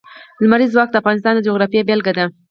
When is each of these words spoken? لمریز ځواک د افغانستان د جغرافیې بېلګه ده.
لمریز 0.43 0.69
ځواک 0.73 0.89
د 0.91 0.95
افغانستان 1.01 1.33
د 1.35 1.39
جغرافیې 1.47 1.87
بېلګه 1.87 2.13
ده. 2.17 2.25